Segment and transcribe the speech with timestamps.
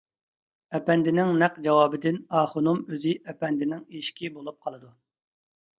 [0.77, 4.93] ئەپەندىنىڭ نەق جاۋابىدىن ئاخۇنۇم ئۆزى ئەپەندىنىڭ ئېشىكى بولۇپ قالىدۇ.